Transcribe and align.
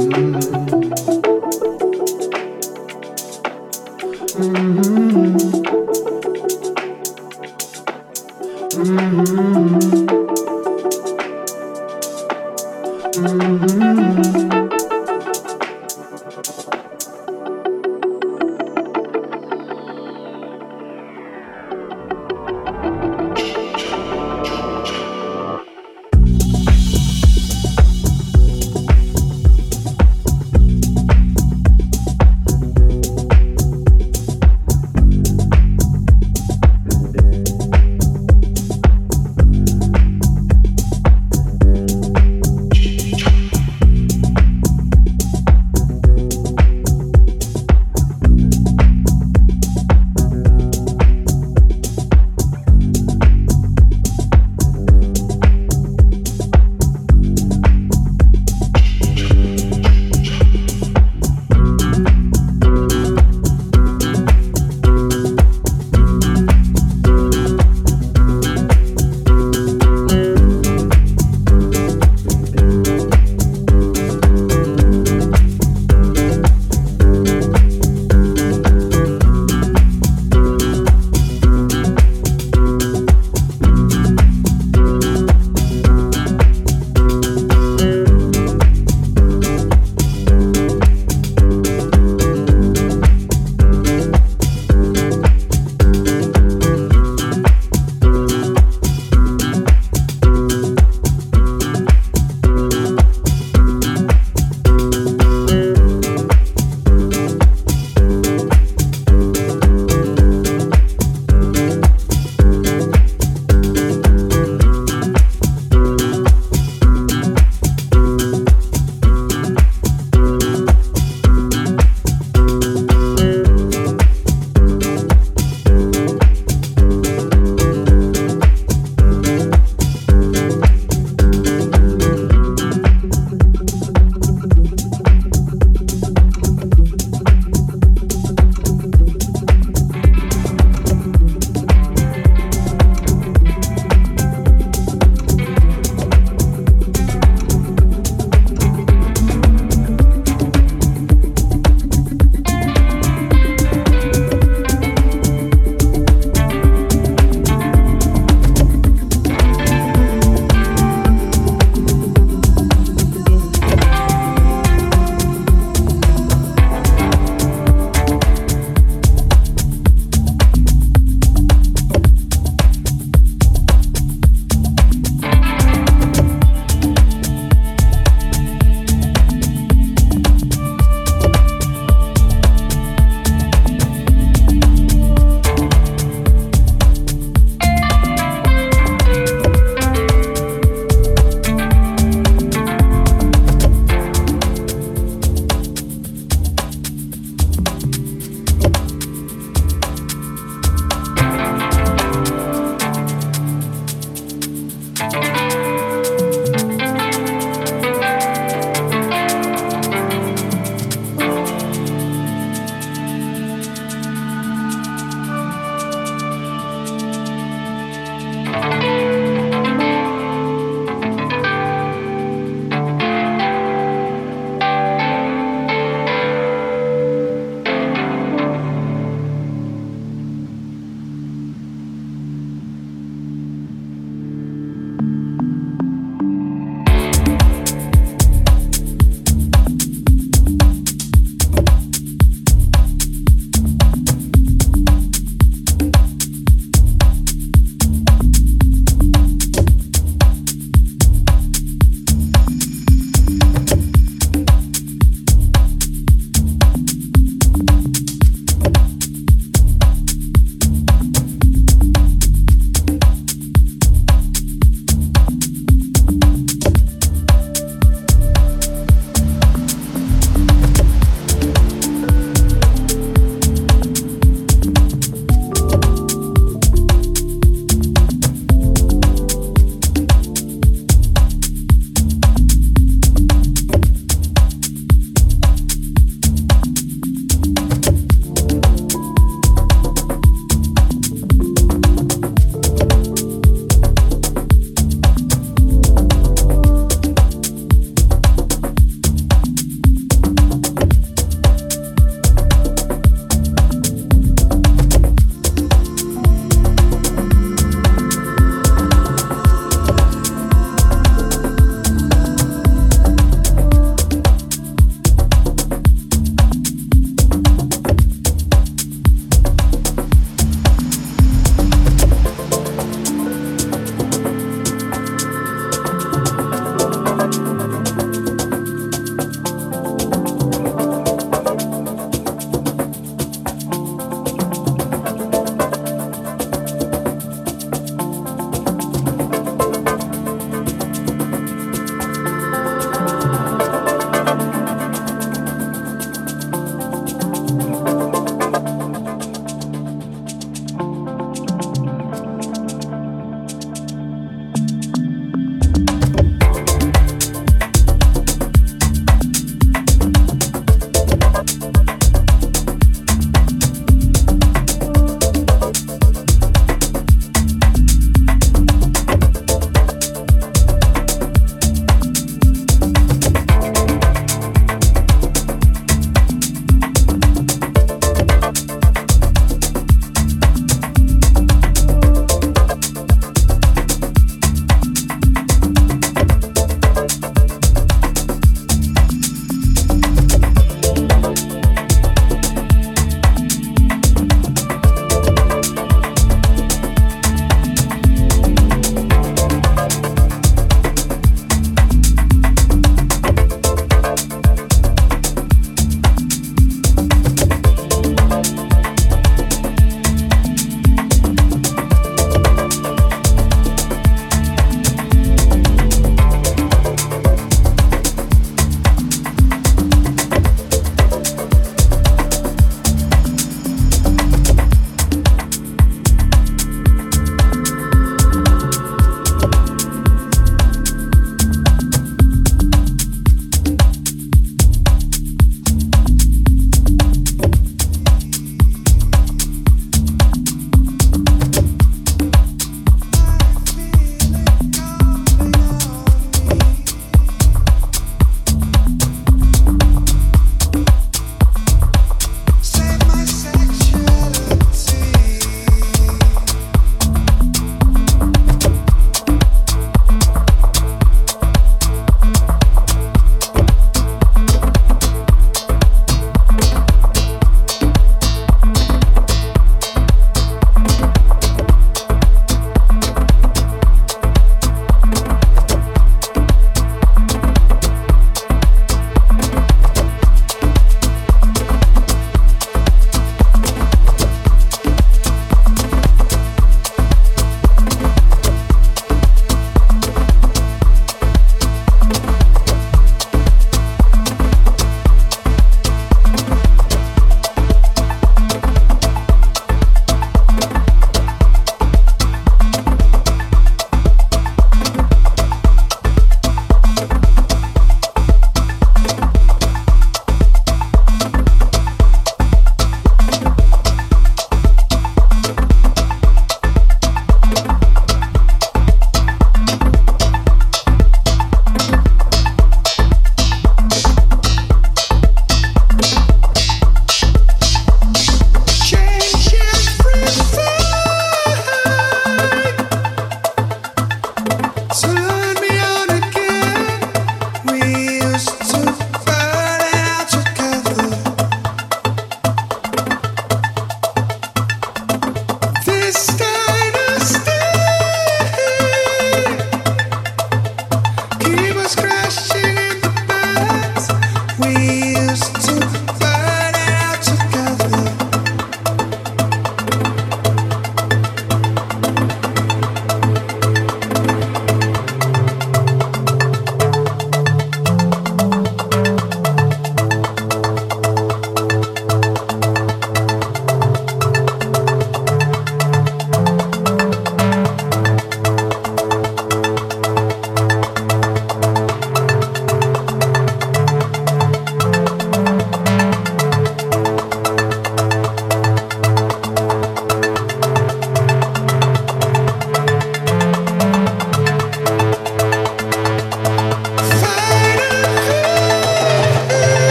Mm-hmm. 0.00 0.59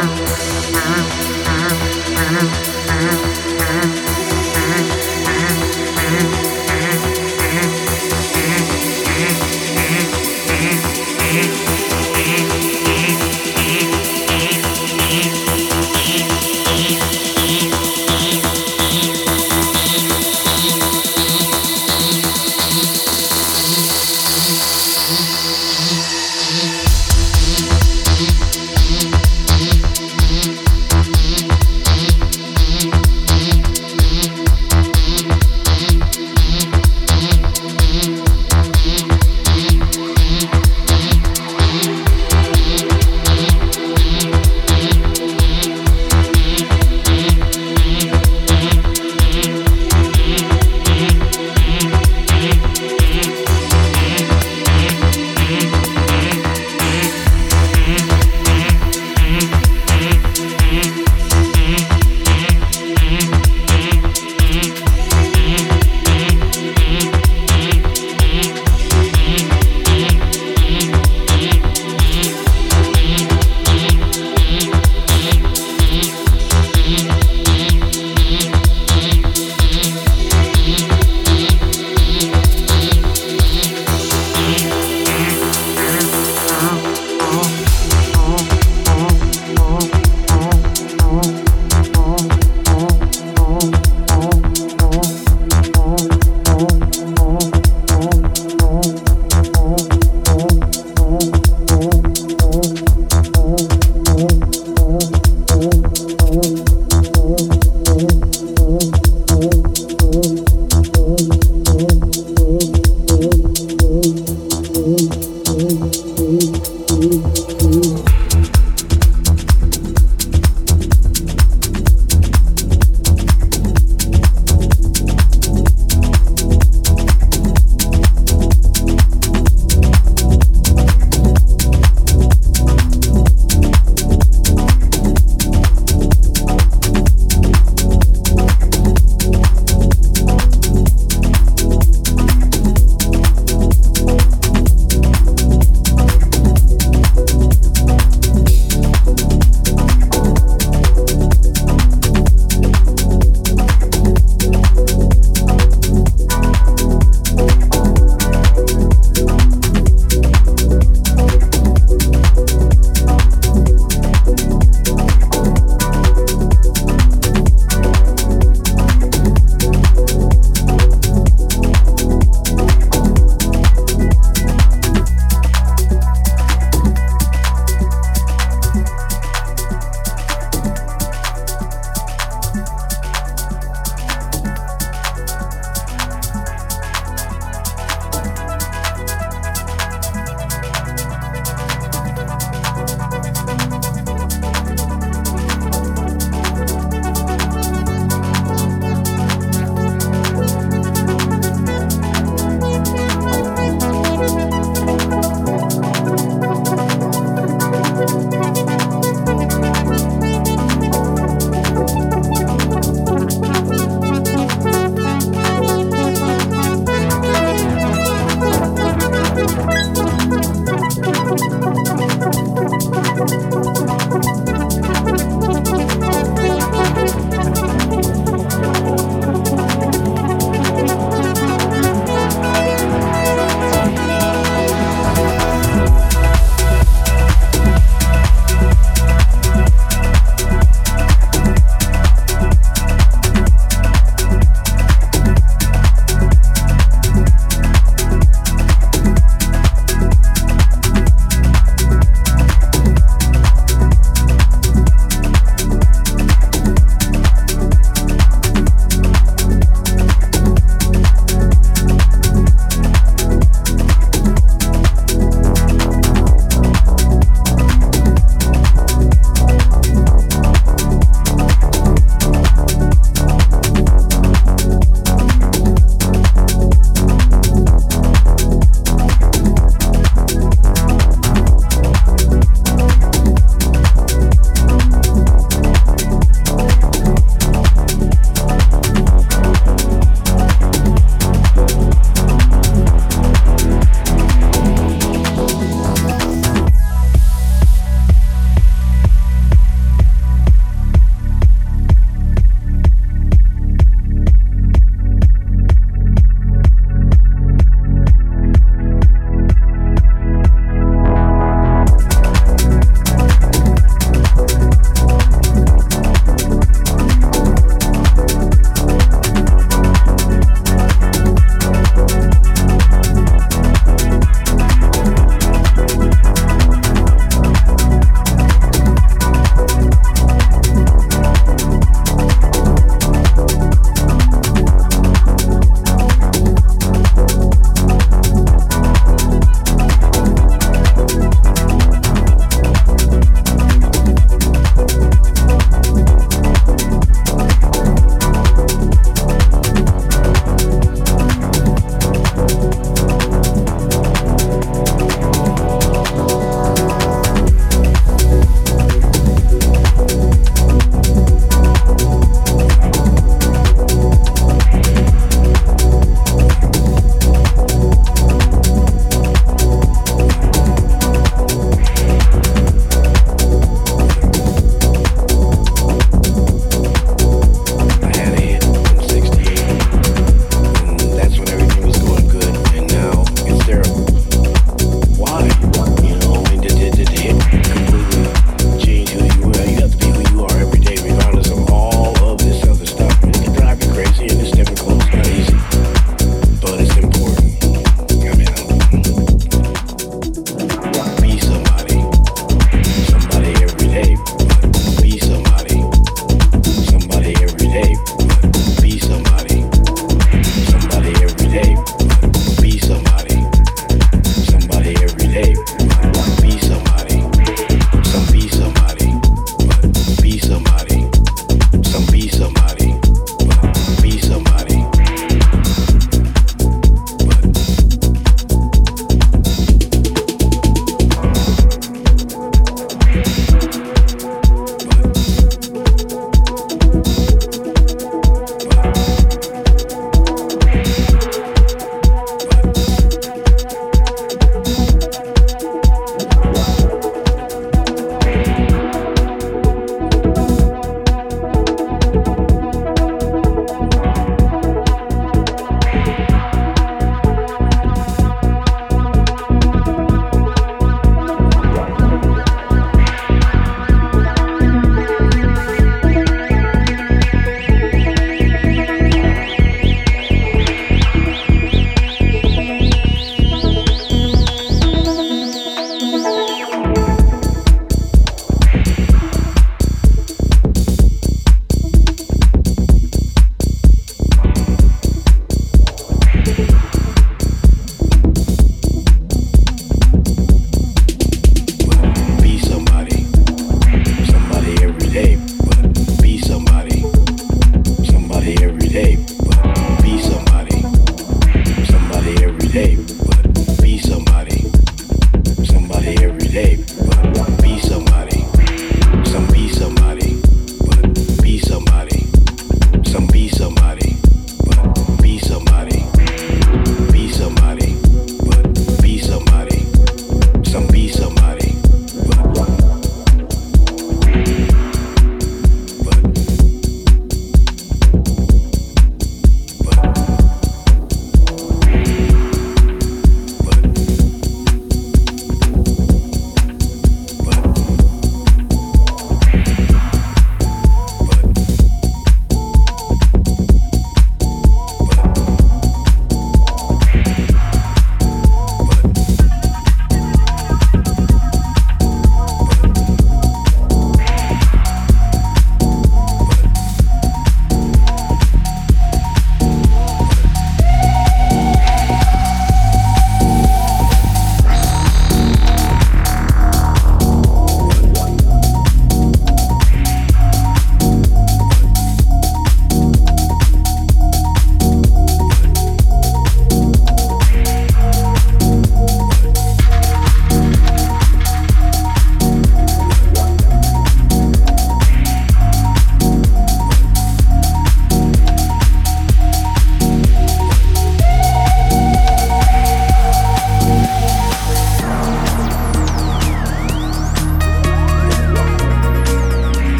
now. 0.00 0.49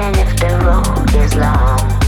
even 0.00 0.18
if 0.18 0.36
the 0.36 0.48
road 0.64 1.14
is 1.14 1.34
long. 1.34 1.99